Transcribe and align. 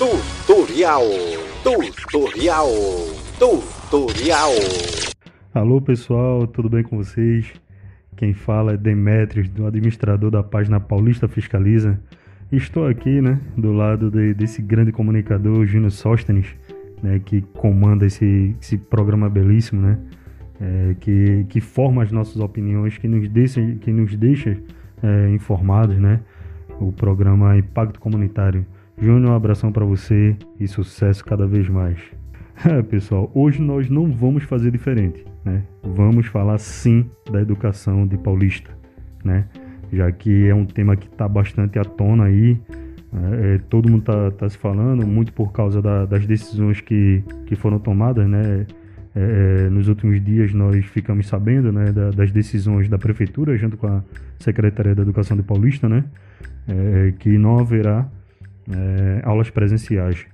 Tutorial, 0.00 1.02
tutorial, 1.62 2.68
tutorial. 3.38 4.50
Alô 5.52 5.78
pessoal, 5.78 6.46
tudo 6.46 6.70
bem 6.70 6.82
com 6.82 6.96
vocês? 6.96 7.52
Quem 8.16 8.32
fala 8.32 8.72
é 8.72 8.76
Demetrios, 8.78 9.50
do 9.50 9.66
administrador 9.66 10.30
da 10.30 10.42
página 10.42 10.80
Paulista 10.80 11.28
Fiscaliza. 11.28 12.00
Estou 12.50 12.86
aqui, 12.86 13.20
né, 13.20 13.38
do 13.54 13.74
lado 13.74 14.10
de, 14.10 14.32
desse 14.32 14.62
grande 14.62 14.90
comunicador, 14.90 15.66
Júnior 15.66 15.90
Sóstenes, 15.90 16.46
né, 17.02 17.20
que 17.22 17.42
comanda 17.42 18.06
esse, 18.06 18.56
esse 18.58 18.78
programa 18.78 19.28
belíssimo, 19.28 19.82
né, 19.82 19.98
é, 20.58 20.96
que, 20.98 21.44
que 21.50 21.60
forma 21.60 22.02
as 22.02 22.10
nossas 22.10 22.36
opiniões, 22.38 22.96
que 22.96 23.06
nos 23.06 23.28
deixa, 23.28 23.60
que 23.82 23.92
nos 23.92 24.16
deixa 24.16 24.56
é, 25.02 25.28
informados, 25.28 25.98
né, 25.98 26.20
o 26.80 26.90
programa 26.90 27.54
Impacto 27.58 28.00
Comunitário. 28.00 28.64
Júnior, 29.00 29.32
um 29.32 29.34
abração 29.34 29.72
para 29.72 29.84
você 29.84 30.36
e 30.58 30.68
sucesso 30.68 31.24
cada 31.24 31.46
vez 31.46 31.66
mais. 31.70 31.98
Pessoal, 32.90 33.30
hoje 33.34 33.62
nós 33.62 33.88
não 33.88 34.12
vamos 34.12 34.44
fazer 34.44 34.70
diferente, 34.70 35.24
né? 35.42 35.62
Vamos 35.82 36.26
falar 36.26 36.58
sim 36.58 37.08
da 37.32 37.40
educação 37.40 38.06
de 38.06 38.18
Paulista, 38.18 38.70
né? 39.24 39.46
Já 39.90 40.12
que 40.12 40.46
é 40.46 40.54
um 40.54 40.66
tema 40.66 40.96
que 40.96 41.06
está 41.06 41.26
bastante 41.26 41.78
à 41.78 41.82
tona 41.82 42.24
aí, 42.24 42.60
é, 43.14 43.54
é 43.54 43.58
todo 43.70 43.88
mundo 43.88 44.00
está 44.00 44.30
tá 44.32 44.48
se 44.50 44.58
falando, 44.58 45.06
muito 45.06 45.32
por 45.32 45.50
causa 45.50 45.80
da, 45.80 46.04
das 46.04 46.26
decisões 46.26 46.82
que, 46.82 47.24
que 47.46 47.56
foram 47.56 47.78
tomadas, 47.78 48.28
né? 48.28 48.66
É, 49.16 49.66
é, 49.66 49.70
nos 49.70 49.88
últimos 49.88 50.22
dias 50.22 50.52
nós 50.52 50.84
ficamos 50.84 51.26
sabendo 51.26 51.72
né, 51.72 51.90
da, 51.90 52.10
das 52.10 52.30
decisões 52.30 52.88
da 52.88 52.96
prefeitura 52.96 53.56
junto 53.56 53.76
com 53.76 53.86
a 53.88 54.04
Secretaria 54.38 54.94
da 54.94 55.02
Educação 55.02 55.36
de 55.38 55.42
Paulista, 55.42 55.88
né? 55.88 56.04
É, 56.68 57.14
que 57.18 57.38
não 57.38 57.58
haverá 57.58 58.06
é, 58.72 59.20
aulas 59.24 59.50
presenciais. 59.50 60.26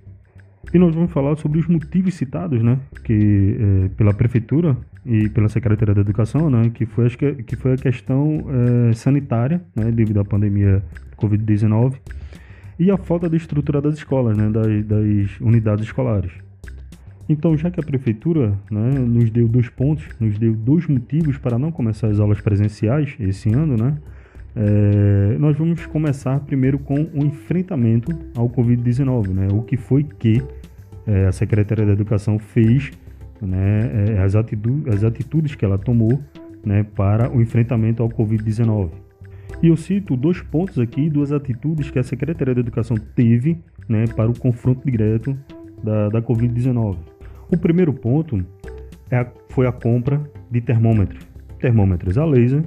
E 0.75 0.79
nós 0.79 0.95
vamos 0.95 1.13
falar 1.13 1.37
sobre 1.37 1.61
os 1.61 1.67
motivos 1.67 2.15
citados, 2.15 2.63
né, 2.63 2.79
que 3.05 3.57
é, 3.59 3.89
pela 3.91 4.13
prefeitura 4.13 4.77
e 5.05 5.29
pela 5.29 5.49
Secretaria 5.49 5.95
da 5.95 6.01
Educação, 6.01 6.51
né, 6.51 6.71
que 6.75 6.85
foi, 6.85 7.07
acho 7.07 7.17
que, 7.17 7.35
que 7.45 7.57
foi 7.57 7.75
a 7.75 7.77
questão 7.77 8.45
é, 8.91 8.93
sanitária, 8.93 9.63
né, 9.75 9.93
devido 9.93 10.21
à 10.21 10.25
pandemia 10.25 10.83
Covid-19, 11.17 11.95
e 12.79 12.91
a 12.91 12.97
falta 12.99 13.31
de 13.31 13.37
estrutura 13.37 13.81
das 13.81 13.95
escolas, 13.95 14.37
né, 14.37 14.51
das, 14.51 14.85
das 14.85 15.41
unidades 15.41 15.85
escolares. 15.85 16.33
Então, 17.29 17.57
já 17.57 17.71
que 17.71 17.81
a 17.81 17.83
prefeitura 17.83 18.59
né, 18.71 18.91
nos 18.99 19.31
deu 19.31 19.49
dois 19.49 19.69
pontos, 19.69 20.07
nos 20.21 20.39
deu 20.39 20.55
dois 20.55 20.87
motivos 20.87 21.39
para 21.39 21.59
não 21.59 21.73
começar 21.73 22.09
as 22.09 22.21
aulas 22.21 22.41
presenciais 22.41 23.17
esse 23.19 23.53
ano, 23.53 23.77
né, 23.77 23.97
é, 24.59 25.37
nós 25.39 25.55
vamos 25.59 25.85
começar 25.85 26.41
primeiro 26.41 26.79
com 26.79 26.95
o 26.95 27.27
enfrentamento 27.27 28.11
ao 28.35 28.49
Covid-19, 28.49 29.29
né? 29.29 29.49
O 29.53 29.61
que 29.61 29.77
foi 29.77 30.03
que 30.03 30.43
é, 31.07 31.27
a 31.27 31.33
Secretaria 31.33 31.85
da 31.85 31.93
Educação 31.93 32.39
fez, 32.39 32.91
né? 33.41 34.15
É, 34.17 34.23
as, 34.23 34.35
atitudes, 34.35 34.95
as 34.95 35.05
atitudes 35.05 35.55
que 35.55 35.63
ela 35.63 35.77
tomou, 35.77 36.23
né? 36.65 36.83
Para 36.83 37.31
o 37.31 37.43
enfrentamento 37.43 38.03
ao 38.03 38.09
Covid-19. 38.09 38.93
E 39.63 39.69
eu 39.69 39.77
cito 39.77 40.17
dois 40.17 40.41
pontos 40.41 40.79
aqui, 40.79 41.11
duas 41.11 41.33
atitudes 41.33 41.91
que 41.91 41.99
a 41.99 42.03
Secretaria 42.03 42.55
da 42.55 42.61
Educação 42.61 42.97
teve, 43.15 43.59
né? 43.87 44.07
Para 44.17 44.31
o 44.31 44.39
confronto 44.39 44.91
direto 44.91 45.37
da, 45.85 46.09
da 46.09 46.23
Covid-19. 46.23 46.97
O 47.51 47.59
primeiro 47.59 47.93
ponto 47.93 48.43
é 49.11 49.19
a, 49.19 49.27
foi 49.51 49.67
a 49.67 49.73
compra 49.73 50.19
de 50.51 50.63
termômetros, 50.63 51.27
termômetros 51.61 52.17
a 52.17 52.25
laser 52.25 52.65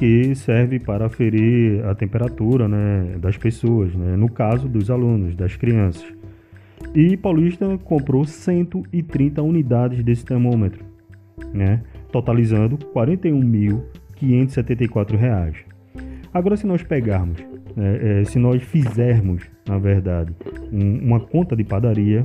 que 0.00 0.34
serve 0.34 0.80
para 0.80 1.04
aferir 1.04 1.84
a 1.84 1.94
temperatura 1.94 2.66
né, 2.66 3.18
das 3.18 3.36
pessoas, 3.36 3.94
né, 3.94 4.16
no 4.16 4.30
caso 4.30 4.66
dos 4.66 4.90
alunos, 4.90 5.36
das 5.36 5.56
crianças. 5.56 6.06
E 6.94 7.18
Paulista 7.18 7.76
comprou 7.84 8.24
130 8.24 9.42
unidades 9.42 10.02
desse 10.02 10.24
termômetro, 10.24 10.82
né, 11.52 11.82
totalizando 12.10 12.78
R$ 12.94 13.18
41.574. 14.18 15.54
Agora, 16.32 16.56
se 16.56 16.66
nós 16.66 16.82
pegarmos, 16.82 17.38
é, 17.76 18.22
é, 18.22 18.24
se 18.24 18.38
nós 18.38 18.62
fizermos, 18.62 19.42
na 19.68 19.76
verdade, 19.76 20.34
um, 20.72 21.08
uma 21.08 21.20
conta 21.20 21.54
de 21.54 21.62
padaria, 21.62 22.24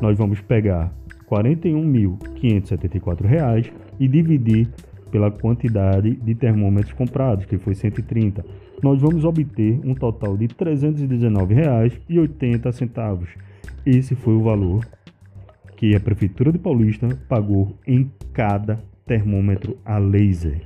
nós 0.00 0.16
vamos 0.16 0.40
pegar 0.40 0.90
R$ 1.30 1.36
41.574 1.42 3.70
e 4.00 4.08
dividir 4.08 4.70
pela 5.12 5.30
quantidade 5.30 6.16
de 6.16 6.34
termômetros 6.34 6.92
comprados, 6.94 7.44
que 7.44 7.56
foi 7.58 7.76
130. 7.76 8.44
Nós 8.82 9.00
vamos 9.00 9.24
obter 9.24 9.78
um 9.84 9.94
total 9.94 10.36
de 10.36 10.46
R$ 10.46 10.54
319,80. 10.54 13.28
Esse 13.86 14.16
foi 14.16 14.34
o 14.34 14.42
valor 14.42 14.84
que 15.76 15.94
a 15.94 16.00
Prefeitura 16.00 16.50
de 16.50 16.58
Paulista 16.58 17.06
pagou 17.28 17.78
em 17.86 18.10
cada 18.32 18.82
termômetro 19.06 19.78
a 19.84 19.98
laser. 19.98 20.62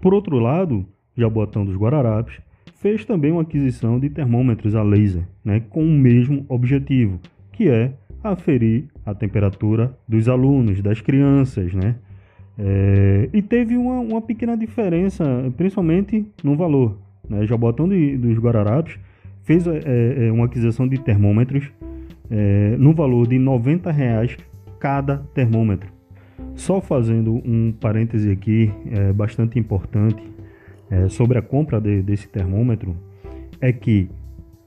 Por 0.00 0.14
outro 0.14 0.38
lado, 0.38 0.86
Jaboatão 1.16 1.64
dos 1.64 1.74
Guararapes 1.76 2.40
fez 2.76 3.04
também 3.04 3.32
uma 3.32 3.42
aquisição 3.42 3.98
de 3.98 4.08
termômetros 4.08 4.76
a 4.76 4.82
laser, 4.82 5.26
né, 5.44 5.58
com 5.68 5.82
o 5.82 5.90
mesmo 5.90 6.46
objetivo, 6.48 7.18
que 7.52 7.68
é 7.68 7.92
aferir 8.22 8.84
a 9.04 9.12
temperatura 9.14 9.98
dos 10.06 10.28
alunos, 10.28 10.80
das 10.80 11.00
crianças, 11.00 11.74
né? 11.74 11.96
É, 12.58 13.28
e 13.32 13.40
teve 13.40 13.76
uma, 13.76 14.00
uma, 14.00 14.20
pequena 14.20 14.56
diferença, 14.56 15.24
principalmente 15.56 16.26
no 16.42 16.56
valor. 16.56 16.98
Né? 17.28 17.46
Jabotão 17.46 17.88
de, 17.88 18.16
dos 18.16 18.36
Guararapes 18.38 18.98
fez 19.44 19.66
é, 19.66 20.26
é, 20.26 20.32
uma 20.32 20.46
aquisição 20.46 20.88
de 20.88 20.98
termômetros 20.98 21.70
é, 22.30 22.76
no 22.76 22.92
valor 22.92 23.28
de 23.28 23.38
90 23.38 23.92
reais 23.92 24.36
cada 24.80 25.18
termômetro. 25.34 25.88
Só 26.54 26.80
fazendo 26.80 27.34
um 27.44 27.72
parêntese 27.72 28.30
aqui 28.30 28.72
é, 28.90 29.12
bastante 29.12 29.58
importante 29.58 30.22
é, 30.90 31.08
sobre 31.08 31.38
a 31.38 31.42
compra 31.42 31.80
de, 31.80 32.02
desse 32.02 32.28
termômetro, 32.28 32.96
é 33.60 33.72
que 33.72 34.08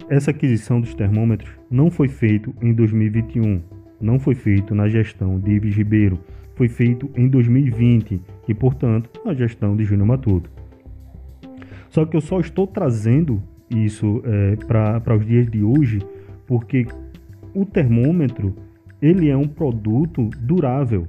essa 0.09 0.31
aquisição 0.31 0.79
dos 0.79 0.93
termômetros 0.93 1.51
não 1.69 1.91
foi 1.91 2.07
feito 2.07 2.53
em 2.61 2.73
2021, 2.73 3.61
não 3.99 4.19
foi 4.19 4.35
feito 4.35 4.73
na 4.73 4.87
gestão 4.87 5.39
de 5.39 5.51
Ives 5.51 5.75
Ribeiro, 5.75 6.19
foi 6.55 6.67
feito 6.67 7.09
em 7.15 7.27
2020 7.27 8.21
e, 8.47 8.53
portanto, 8.53 9.09
na 9.25 9.33
gestão 9.33 9.75
de 9.75 9.83
Júnior 9.83 10.07
Matuto. 10.07 10.49
Só 11.89 12.05
que 12.05 12.15
eu 12.15 12.21
só 12.21 12.39
estou 12.39 12.65
trazendo 12.65 13.41
isso 13.69 14.21
é, 14.25 14.55
para 14.65 15.15
os 15.15 15.25
dias 15.25 15.49
de 15.49 15.63
hoje 15.63 15.99
porque 16.47 16.85
o 17.53 17.65
termômetro 17.65 18.55
ele 19.01 19.29
é 19.29 19.37
um 19.37 19.47
produto 19.47 20.29
durável, 20.39 21.07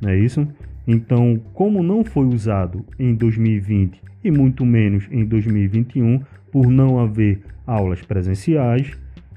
não 0.00 0.10
é 0.10 0.18
isso? 0.18 0.46
Então, 0.86 1.40
como 1.54 1.82
não 1.82 2.04
foi 2.04 2.26
usado 2.26 2.84
em 2.98 3.14
2020 3.14 4.02
e 4.24 4.30
muito 4.30 4.66
menos 4.66 5.08
em 5.10 5.24
2021, 5.24 6.20
por 6.50 6.66
não 6.66 6.98
haver 6.98 7.40
aulas 7.66 8.02
presenciais, 8.02 8.90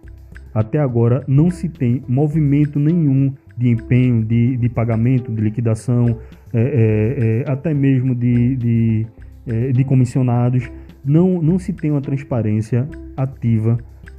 Até 0.55 0.79
agora 0.79 1.25
não 1.29 1.51
se 1.51 1.69
tem 1.69 2.03
movimento 2.09 2.79
nenhum 2.79 3.33
de 3.57 3.69
empenho, 3.69 4.25
de, 4.25 4.57
de 4.57 4.69
pagamento, 4.69 5.31
de 5.31 5.41
liquidação, 5.41 6.19
é, 6.53 6.61
é, 6.61 7.45
é, 7.47 7.53
até 7.53 7.73
mesmo 7.73 8.15
de, 8.15 8.57
de, 8.57 9.07
é, 9.47 9.73
de, 9.73 9.85
comissionados. 9.85 10.71
Não, 11.05 11.41
não 11.41 11.59
se 11.59 11.73
tem 11.73 11.91
uma 11.91 12.01
transparência 12.01 12.89
ativa 13.17 13.79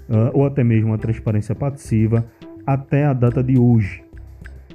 uh, 0.10 0.32
ou 0.34 0.46
até 0.46 0.64
mesmo 0.64 0.90
uma 0.90 0.98
transparência 0.98 1.54
passiva 1.54 2.26
até 2.66 3.06
a 3.06 3.14
data 3.14 3.44
de 3.44 3.58
hoje. 3.58 4.04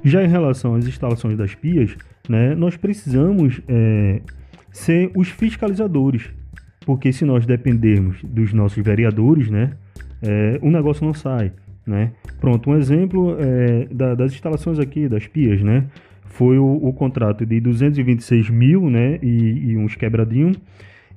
Já 0.03 0.23
em 0.23 0.27
relação 0.27 0.75
às 0.75 0.85
instalações 0.85 1.37
das 1.37 1.55
pias, 1.55 1.95
né, 2.29 2.55
nós 2.55 2.77
precisamos 2.77 3.61
é, 3.67 4.21
ser 4.71 5.11
os 5.15 5.29
fiscalizadores, 5.29 6.29
porque 6.87 7.11
se 7.11 7.25
nós 7.25 7.45
dependermos 7.45 8.23
dos 8.23 8.53
nossos 8.53 8.81
vereadores, 8.81 9.49
né, 9.49 9.73
é, 10.21 10.57
o 10.61 10.71
negócio 10.71 11.05
não 11.05 11.13
sai. 11.13 11.51
Né? 11.85 12.13
Pronto, 12.39 12.69
um 12.69 12.77
exemplo 12.77 13.35
é, 13.37 13.89
da, 13.91 14.15
das 14.15 14.31
instalações 14.31 14.79
aqui, 14.79 15.09
das 15.09 15.27
pias, 15.27 15.61
né? 15.61 15.83
Foi 16.27 16.57
o, 16.57 16.65
o 16.65 16.93
contrato 16.93 17.45
de 17.45 17.59
226 17.59 18.49
mil 18.49 18.89
né, 18.89 19.19
e, 19.21 19.71
e 19.71 19.77
uns 19.77 19.95
quebradinhos 19.95 20.57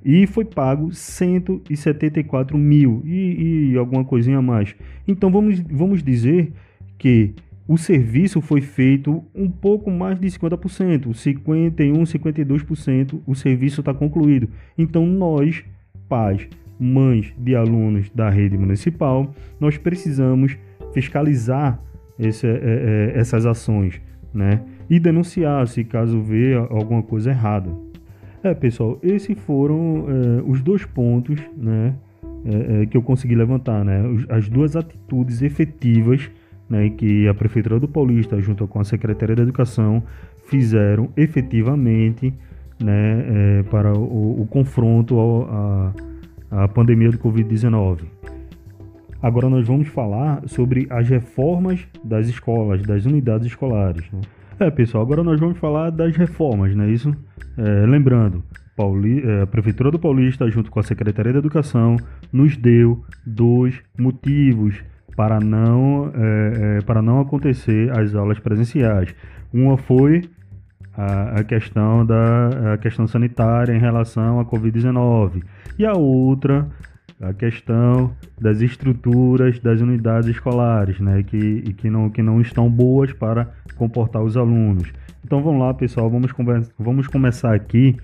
e 0.03 0.27
foi 0.27 0.43
pago 0.43 0.91
174 0.91 2.57
mil 2.57 3.01
e, 3.05 3.71
e 3.71 3.77
alguma 3.77 4.03
coisinha 4.03 4.39
a 4.39 4.41
mais. 4.41 4.75
Então 5.07 5.31
vamos, 5.31 5.57
vamos 5.61 6.03
dizer 6.03 6.51
que 6.97 7.33
o 7.71 7.77
serviço 7.77 8.41
foi 8.41 8.59
feito 8.59 9.23
um 9.33 9.49
pouco 9.49 9.89
mais 9.89 10.19
de 10.19 10.27
50%, 10.27 11.13
51, 11.13 11.93
52%, 12.03 13.21
o 13.25 13.33
serviço 13.33 13.79
está 13.79 13.93
concluído. 13.93 14.49
Então 14.77 15.05
nós, 15.05 15.63
pais, 16.09 16.49
mães 16.77 17.33
de 17.37 17.55
alunos 17.55 18.09
da 18.09 18.29
rede 18.29 18.57
municipal, 18.57 19.33
nós 19.57 19.77
precisamos 19.77 20.57
fiscalizar 20.93 21.79
esse, 22.19 22.45
é, 22.45 22.51
é, 22.51 23.11
essas 23.15 23.45
ações, 23.45 24.01
né? 24.33 24.61
E 24.89 24.99
denunciar 24.99 25.65
se 25.65 25.85
caso 25.85 26.21
vê 26.21 26.53
alguma 26.55 27.01
coisa 27.01 27.29
errada. 27.29 27.73
É, 28.43 28.53
pessoal, 28.53 28.99
esses 29.01 29.39
foram 29.39 30.07
é, 30.09 30.41
os 30.45 30.61
dois 30.61 30.83
pontos, 30.83 31.39
né, 31.55 31.95
é, 32.43 32.81
é, 32.81 32.85
que 32.85 32.97
eu 32.97 33.01
consegui 33.01 33.33
levantar, 33.33 33.85
né? 33.85 34.01
As 34.27 34.49
duas 34.49 34.75
atitudes 34.75 35.41
efetivas, 35.41 36.29
né, 36.71 36.89
que 36.89 37.27
a 37.27 37.33
prefeitura 37.33 37.77
do 37.81 37.87
Paulista, 37.87 38.39
junto 38.39 38.65
com 38.65 38.79
a 38.79 38.85
secretaria 38.85 39.35
da 39.35 39.43
Educação, 39.43 40.01
fizeram 40.45 41.09
efetivamente, 41.17 42.33
né, 42.81 43.59
é, 43.59 43.63
para 43.63 43.93
o, 43.93 44.41
o 44.41 44.47
confronto 44.47 45.19
à 46.49 46.67
pandemia 46.69 47.11
do 47.11 47.17
Covid-19. 47.17 48.03
Agora 49.21 49.49
nós 49.49 49.67
vamos 49.67 49.89
falar 49.89 50.41
sobre 50.47 50.87
as 50.89 51.09
reformas 51.09 51.85
das 52.03 52.27
escolas, 52.27 52.81
das 52.83 53.05
unidades 53.05 53.47
escolares. 53.47 54.09
Né? 54.09 54.21
É, 54.57 54.71
pessoal, 54.71 55.03
agora 55.03 55.23
nós 55.23 55.39
vamos 55.41 55.57
falar 55.57 55.89
das 55.89 56.15
reformas, 56.15 56.73
não 56.73 56.85
é 56.85 56.89
isso? 56.89 57.13
É, 57.57 57.85
lembrando, 57.85 58.43
Pauli, 58.77 59.21
é, 59.27 59.41
a 59.41 59.47
Prefeitura 59.47 59.91
do 59.91 59.99
Paulista, 59.99 60.49
junto 60.49 60.71
com 60.71 60.79
a 60.79 60.83
Secretaria 60.83 61.33
da 61.33 61.39
Educação, 61.39 61.97
nos 62.31 62.55
deu 62.55 63.03
dois 63.25 63.75
motivos 63.99 64.81
para 65.21 65.39
não, 65.39 66.11
é, 66.15 66.77
é, 66.79 66.81
para 66.81 66.99
não 66.99 67.19
acontecer 67.19 67.95
as 67.95 68.15
aulas 68.15 68.39
presenciais. 68.39 69.13
Uma 69.53 69.77
foi 69.77 70.23
a, 70.97 71.41
a, 71.41 71.43
questão 71.43 72.03
da 72.03 72.73
a 72.73 72.77
questão 72.79 73.05
sanitária 73.05 73.71
em 73.71 73.77
relação 73.77 74.39
à 74.39 74.45
Covid-19 74.45 75.43
e 75.77 75.85
a 75.85 75.93
outra 75.93 76.67
a 77.21 77.33
questão 77.33 78.15
das 78.39 78.61
estruturas 78.61 79.59
das 79.59 79.79
unidades 79.79 80.27
escolares, 80.27 80.99
né, 80.99 81.21
que, 81.21 81.71
que, 81.73 81.87
não, 81.87 82.09
que 82.09 82.23
não 82.23 82.41
estão 82.41 82.67
boas 82.67 83.13
para 83.13 83.47
comportar 83.75 84.23
os 84.23 84.35
alunos. 84.35 84.91
Então 85.23 85.43
vamos 85.43 85.61
lá, 85.61 85.71
pessoal, 85.71 86.09
vamos, 86.09 86.31
vamos 86.79 87.07
começar 87.07 87.53
aqui 87.53 87.95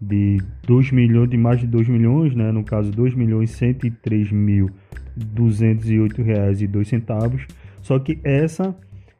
de 0.00 0.38
2 0.66 0.92
milhões, 0.92 1.28
de 1.28 1.36
mais 1.36 1.58
de 1.58 1.66
2 1.66 1.88
milhões, 1.88 2.34
né? 2.34 2.52
No 2.52 2.62
caso, 2.62 2.92
2 2.92 3.14
milhões 3.14 3.50
103 3.50 4.30
mil 4.30 4.70
208 5.16 6.22
reais 6.22 6.62
e 6.62 6.66
dois 6.66 6.88
centavos. 6.88 7.46
Só 7.82 7.98
que 7.98 8.18
essa 8.22 8.74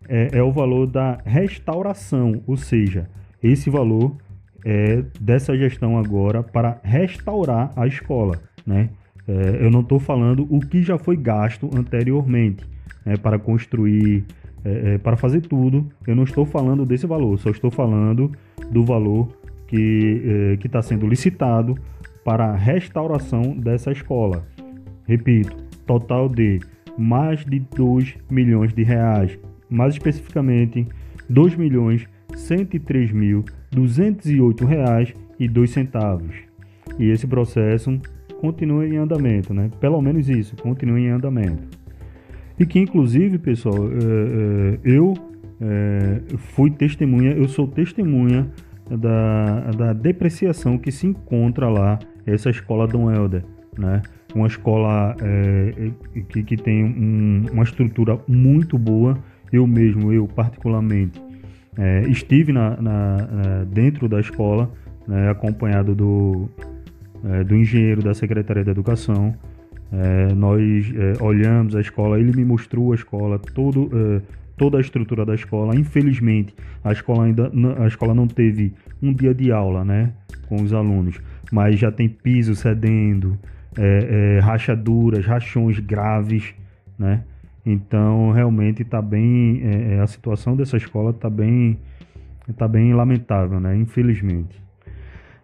é, 0.08 0.38
é 0.38 0.42
o 0.42 0.52
valor 0.52 0.86
da 0.86 1.18
restauração, 1.24 2.42
ou 2.46 2.56
seja, 2.56 3.08
esse 3.42 3.70
valor 3.70 4.16
é 4.64 5.04
dessa 5.20 5.56
gestão 5.56 5.98
agora 5.98 6.42
para 6.42 6.80
restaurar 6.82 7.72
a 7.76 7.86
escola, 7.86 8.40
né? 8.66 8.90
É, 9.28 9.64
eu 9.64 9.70
não 9.70 9.80
estou 9.80 9.98
falando 9.98 10.46
o 10.48 10.60
que 10.60 10.82
já 10.82 10.98
foi 10.98 11.16
gasto 11.16 11.68
anteriormente 11.76 12.64
né, 13.04 13.16
para 13.16 13.38
construir, 13.38 14.24
é, 14.64 14.94
é, 14.94 14.98
para 14.98 15.16
fazer 15.16 15.40
tudo. 15.40 15.86
Eu 16.06 16.14
não 16.14 16.24
estou 16.24 16.46
falando 16.46 16.84
desse 16.84 17.06
valor, 17.06 17.38
só 17.38 17.50
estou 17.50 17.70
falando 17.70 18.30
do 18.70 18.84
valor 18.84 19.28
que 19.66 20.56
é, 20.60 20.64
está 20.64 20.80
sendo 20.80 21.06
licitado 21.08 21.76
para 22.24 22.46
a 22.46 22.56
restauração 22.56 23.56
dessa 23.56 23.90
escola. 23.90 24.46
Repito, 25.06 25.56
total 25.86 26.28
de 26.28 26.60
mais 26.96 27.44
de 27.44 27.60
2 27.60 28.16
milhões 28.30 28.72
de 28.72 28.82
reais, 28.82 29.38
mais 29.68 29.94
especificamente 29.94 30.86
2 31.28 31.56
milhões 31.56 32.06
103 32.34 33.12
mil 33.12 33.44
208 33.70 34.64
reais 34.64 35.14
e 35.38 35.48
2 35.48 35.70
centavos. 35.70 36.34
esse 36.98 37.26
processo 37.26 37.98
continua 38.40 38.86
em 38.86 38.96
andamento, 38.96 39.52
né? 39.52 39.70
Pelo 39.80 40.00
menos 40.00 40.28
isso, 40.28 40.56
continua 40.56 40.98
em 40.98 41.08
andamento. 41.08 41.62
E 42.58 42.64
que, 42.64 42.78
inclusive, 42.78 43.38
pessoal, 43.38 43.88
é, 43.88 43.88
é, 43.88 44.78
eu 44.84 45.14
é, 45.60 46.20
fui 46.36 46.70
testemunha, 46.70 47.32
eu 47.32 47.48
sou 47.48 47.66
testemunha 47.66 48.50
da, 48.90 49.70
da 49.72 49.92
depreciação 49.92 50.78
que 50.78 50.90
se 50.90 51.06
encontra 51.06 51.68
lá, 51.68 51.98
essa 52.24 52.50
escola 52.50 52.86
Dom 52.86 53.10
Helder, 53.10 53.44
né? 53.78 54.02
Uma 54.34 54.46
escola 54.46 55.16
é, 55.22 55.90
que, 56.28 56.42
que 56.42 56.56
tem 56.56 56.84
um, 56.84 57.46
uma 57.52 57.62
estrutura 57.62 58.18
muito 58.28 58.76
boa. 58.76 59.18
Eu 59.56 59.66
mesmo, 59.66 60.12
eu 60.12 60.28
particularmente, 60.28 61.18
é, 61.78 62.02
estive 62.08 62.52
na, 62.52 62.76
na, 62.76 63.16
na, 63.16 63.64
dentro 63.64 64.06
da 64.06 64.20
escola, 64.20 64.70
né, 65.08 65.30
acompanhado 65.30 65.94
do, 65.94 66.48
é, 67.24 67.42
do 67.42 67.56
engenheiro 67.56 68.02
da 68.02 68.12
Secretaria 68.12 68.62
da 68.62 68.70
Educação. 68.70 69.34
É, 69.90 70.34
nós 70.34 70.92
é, 70.94 71.22
olhamos 71.22 71.74
a 71.74 71.80
escola, 71.80 72.20
ele 72.20 72.36
me 72.36 72.44
mostrou 72.44 72.92
a 72.92 72.94
escola, 72.94 73.38
todo, 73.38 73.88
é, 73.94 74.20
toda 74.58 74.76
a 74.76 74.80
estrutura 74.80 75.24
da 75.24 75.34
escola. 75.34 75.74
Infelizmente, 75.74 76.54
a 76.84 76.92
escola 76.92 77.24
ainda 77.24 77.50
a 77.78 77.86
escola 77.86 78.14
não 78.14 78.26
teve 78.26 78.74
um 79.02 79.12
dia 79.12 79.32
de 79.32 79.50
aula, 79.50 79.84
né, 79.86 80.12
com 80.48 80.56
os 80.56 80.74
alunos, 80.74 81.18
mas 81.50 81.78
já 81.78 81.90
tem 81.90 82.10
piso 82.10 82.54
cedendo, 82.54 83.38
é, 83.78 84.38
rachaduras, 84.42 85.24
rachões 85.24 85.78
graves, 85.78 86.54
né? 86.98 87.22
Então, 87.66 88.30
realmente 88.30 88.82
está 88.82 89.02
bem, 89.02 89.60
é, 89.64 89.94
é, 89.94 90.00
a 90.00 90.06
situação 90.06 90.54
dessa 90.54 90.76
escola 90.76 91.10
está 91.10 91.28
bem, 91.28 91.76
tá 92.56 92.68
bem 92.68 92.94
lamentável, 92.94 93.58
né? 93.58 93.76
Infelizmente. 93.76 94.62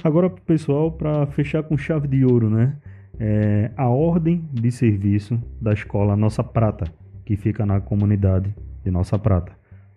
Agora, 0.05 0.31
pessoal, 0.31 0.93
para 0.93 1.27
fechar 1.27 1.65
com 1.65 1.77
chave 1.77 2.07
de 2.07 2.25
ouro, 2.25 2.49
né? 2.49 2.75
É, 3.19 3.73
a 3.77 3.89
ordem 3.89 4.45
de 4.53 4.71
serviço 4.71 5.43
da 5.61 5.73
escola 5.73 6.17
Nossa 6.17 6.45
Prata, 6.45 6.85
que 7.25 7.37
fica 7.37 7.67
na 7.67 7.81
comunidade 7.81 8.55
de 8.85 8.91
Nossa 8.91 9.19
Prata, 9.19 9.53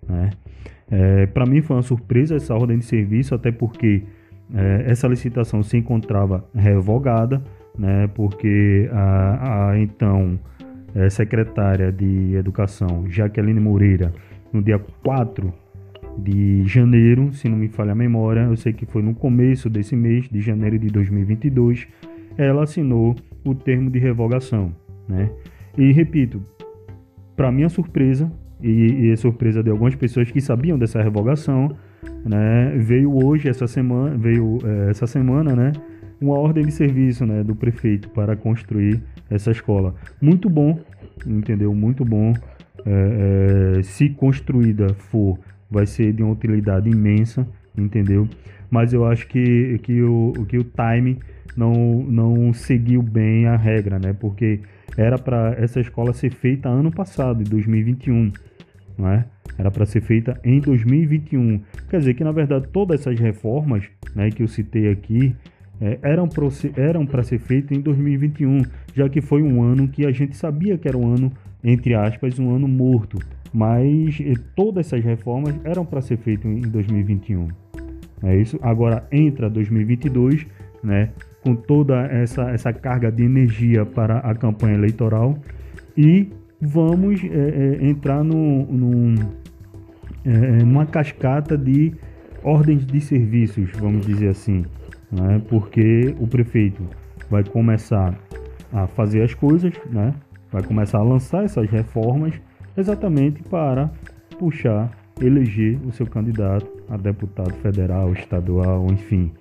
né? 0.08 0.32
É, 0.89 1.25
para 1.27 1.46
mim 1.46 1.62
foi 1.62 1.75
uma 1.75 1.82
surpresa 1.82 2.36
essa 2.36 2.55
ordem 2.55 2.79
de 2.79 2.86
serviço, 2.86 3.34
até 3.34 3.51
porque 3.51 4.03
é, 4.53 4.86
essa 4.88 5.08
licitação 5.08 5.63
se 5.63 5.77
encontrava 5.77 6.44
revogada, 6.53 7.44
né, 7.77 8.08
porque 8.13 8.89
a, 8.91 9.70
a 9.70 9.79
então 9.79 10.39
é, 10.96 11.10
secretária 11.10 11.92
de 11.92 12.34
Educação, 12.36 13.06
Jaqueline 13.10 13.60
Moreira, 13.60 14.14
no 14.52 14.62
dia 14.62 14.80
4 15.04 15.54
de 16.18 16.66
janeiro, 16.66 17.34
se 17.34 17.50
não 17.50 17.58
me 17.58 17.68
falha 17.68 17.92
a 17.92 17.96
memória, 17.96 18.42
eu 18.42 18.56
sei 18.56 18.72
que 18.72 18.86
foi 18.86 19.02
no 19.02 19.14
começo 19.14 19.70
desse 19.70 19.96
mês, 19.96 20.30
de 20.30 20.40
janeiro 20.40 20.80
de 20.80 20.88
2022, 20.88 21.88
ela 22.38 22.64
assinou 22.64 23.16
o 23.44 23.54
termo 23.54 23.90
de 23.90 24.00
revogação. 24.00 24.74
Né? 25.08 25.30
E 25.78 25.92
repito, 25.92 26.42
para 27.36 27.52
minha 27.52 27.68
surpresa, 27.68 28.32
e, 28.62 29.12
e 29.12 29.18
surpresa 29.18 29.62
de 29.62 29.70
algumas 29.70 29.96
pessoas 29.96 30.32
que 30.32 30.40
sabiam 30.40 30.80
dessa 30.80 31.02
revogação, 31.02 31.75
né, 32.25 32.74
veio 32.78 33.14
hoje, 33.14 33.50
essa 33.50 33.68
semana, 33.68 34.18
veio 34.18 34.58
é, 34.64 34.90
essa 34.90 35.06
semana, 35.06 35.56
né, 35.56 35.72
uma 36.19 36.38
ordem 36.38 36.65
de 36.65 36.72
serviço 36.72 37.25
né, 37.25 37.43
do 37.43 37.55
prefeito 37.55 38.10
para 38.10 38.36
construir 38.36 39.01
essa 39.29 39.51
escola. 39.51 39.95
Muito 40.22 40.50
bom, 40.50 40.79
entendeu? 41.25 41.74
Muito 41.74 42.03
bom. 42.05 42.34
É, 42.86 43.77
é, 43.79 43.84
se 43.84 44.10
construída 44.10 44.93
for, 44.93 45.39
vai 45.69 45.86
ser 45.86 46.13
de 46.13 46.24
uma 46.24 46.34
utilidade 46.34 46.89
imensa, 46.89 47.48
entendeu? 47.77 48.27
Mas 48.69 48.93
eu 48.93 49.05
acho 49.05 49.27
que, 49.27 49.79
que, 49.84 50.01
o, 50.03 50.34
que 50.48 50.57
o 50.57 50.63
time 50.63 51.19
não, 51.55 51.74
não 52.03 52.53
seguiu 52.53 53.01
bem 53.01 53.48
a 53.48 53.55
regra, 53.55 54.00
né? 54.00 54.13
Porque 54.13 54.60
era 54.98 55.17
para 55.17 55.55
essa 55.57 55.79
escola 55.79 56.13
ser 56.13 56.31
feita 56.31 56.69
ano 56.69 56.91
passado, 56.91 57.41
em 57.41 57.45
2021, 57.45 58.31
não 58.98 59.10
é? 59.10 59.25
Era 59.57 59.72
para 59.72 59.86
ser 59.86 60.01
feita 60.01 60.39
em 60.43 60.60
2021. 60.60 61.62
Quer 61.89 62.00
dizer 62.00 62.13
que, 62.13 62.24
na 62.24 62.31
verdade, 62.31 62.67
todas 62.72 63.01
essas 63.01 63.19
reformas 63.19 63.86
né, 64.13 64.29
que 64.29 64.43
eu 64.43 64.48
citei 64.48 64.89
aqui, 64.89 65.36
é, 65.79 66.00
eram 66.01 67.05
para 67.05 67.24
ser 67.24 67.39
feitos 67.39 67.77
em 67.77 67.82
2021, 67.82 68.63
já 68.94 69.10
que 69.10 69.22
foi 69.22 69.44
um 69.44 69.62
ano 69.62 69.88
que 69.88 70.05
a 70.05 70.12
gente 70.12 70.36
sabia 70.36 70.77
que 70.77 70.88
era 70.88 70.98
um 70.98 71.13
ano, 71.13 71.32
entre 71.63 71.94
aspas, 71.94 72.39
um 72.39 72.55
ano 72.55 72.67
morto. 72.67 73.17
Mas 73.53 74.20
eh, 74.20 74.34
todas 74.55 74.88
essas 74.88 75.03
reformas 75.03 75.55
eram 75.63 75.86
para 75.86 76.01
ser 76.01 76.17
feitas 76.17 76.46
em 76.46 76.62
2021. 76.62 77.48
É 78.24 78.36
isso. 78.36 78.60
Agora 78.62 79.08
entra 79.12 79.50
2022, 79.50 80.46
né, 80.84 81.10
com 81.44 81.55
toda 81.55 82.05
essa, 82.08 82.50
essa 82.51 82.74
carga 82.74 83.12
de 83.12 83.24
energia 83.24 83.86
para 83.86 84.20
a 84.20 84.34
campanha 84.34 84.75
eleitoral 84.75 85.38
e 85.98 86.29
vamos 86.60 87.24
é, 87.24 87.27
é, 87.27 87.88
entrar 87.88 88.24
no, 88.24 88.65
no, 88.65 89.32
é, 90.25 90.63
numa 90.63 90.86
cascata 90.86 91.58
de 91.58 91.94
ordens 92.44 92.86
de 92.86 93.00
serviços, 93.01 93.70
vamos 93.79 94.05
dizer 94.05 94.29
assim 94.29 94.65
né? 95.12 95.41
porque 95.50 96.15
o 96.19 96.27
prefeito 96.27 96.83
vai 97.29 97.43
começar 97.43 98.17
a 98.71 98.88
fazer 98.88 99.24
as 99.24 99.33
coisas, 99.33 99.74
né? 99.89 100.13
vai 100.51 100.63
começar 100.63 101.00
a 101.00 101.03
lançar 101.03 101.43
essas 101.43 101.69
reformas 101.69 102.33
exatamente 102.77 103.41
para 103.43 103.89
puxar, 104.38 104.91
eleger 105.21 105.79
o 105.85 105.91
seu 105.91 106.05
candidato 106.05 106.67
a 106.89 106.97
deputado 106.97 107.53
federal, 107.55 108.12
estadual, 108.13 108.85
enfim. 108.91 109.31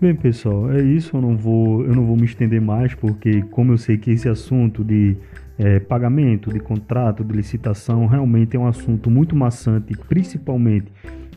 Bem, 0.00 0.16
pessoal, 0.16 0.72
é 0.72 0.82
isso. 0.82 1.16
Eu 1.16 1.20
não 1.20 1.36
vou, 1.36 1.84
eu 1.84 1.94
não 1.94 2.04
vou 2.04 2.16
me 2.16 2.24
estender 2.24 2.60
mais, 2.60 2.94
porque 2.94 3.42
como 3.50 3.72
eu 3.72 3.78
sei 3.78 3.96
que 3.96 4.10
esse 4.10 4.28
assunto 4.28 4.82
de 4.82 5.16
é, 5.56 5.78
pagamento, 5.78 6.52
de 6.52 6.58
contrato, 6.58 7.22
de 7.22 7.32
licitação, 7.32 8.06
realmente 8.06 8.56
é 8.56 8.58
um 8.58 8.66
assunto 8.66 9.08
muito 9.08 9.36
maçante, 9.36 9.96
principalmente 10.08 10.90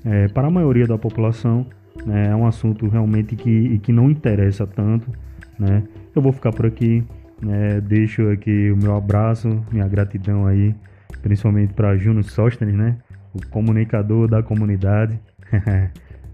é, 0.04 0.28
para 0.30 0.48
a 0.48 0.52
maioria 0.52 0.88
da 0.88 0.98
população. 0.98 1.68
Né? 2.06 2.30
É 2.30 2.36
um 2.36 2.48
assunto 2.48 2.88
realmente 2.88 3.36
que, 3.36 3.80
que 3.80 3.92
não 3.92 4.10
interessa 4.10 4.66
tanto. 4.66 5.12
Né? 5.60 5.84
Eu 6.16 6.22
vou 6.22 6.32
ficar 6.32 6.52
por 6.52 6.66
aqui. 6.66 7.04
Né? 7.42 7.82
Deixo 7.82 8.30
aqui 8.30 8.72
o 8.72 8.78
meu 8.78 8.96
abraço, 8.96 9.64
minha 9.72 9.88
gratidão 9.88 10.48
aí, 10.48 10.74
principalmente 11.22 11.74
para 11.74 11.96
Juno 11.98 12.24
Sóstenes, 12.24 12.76
né? 12.76 12.98
o 13.34 13.50
comunicador 13.50 14.28
da 14.28 14.42
comunidade. 14.42 15.20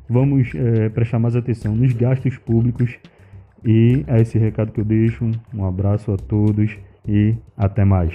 Vamos 0.08 0.54
é, 0.54 0.90
prestar 0.90 1.20
mais 1.20 1.36
atenção 1.36 1.76
nos 1.76 1.94
gastos 1.94 2.38
públicos 2.38 2.98
e 3.64 4.04
é 4.08 4.22
esse 4.22 4.38
recado 4.38 4.72
que 4.72 4.82
eu 4.82 4.86
deixo. 4.86 5.30
Um 5.54 5.66
abraço 5.66 6.12
a 6.12 6.18
todos 6.18 6.78
e 7.08 7.36
até 7.58 7.86
mais. 7.86 8.14